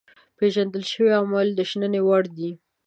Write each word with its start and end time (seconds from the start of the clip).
پيژندل 0.37 0.83
شوي 0.91 1.11
عوامل 1.19 1.47
د 1.55 1.59
شنني 1.69 2.01
وړ 2.07 2.23
دي. 2.37 2.51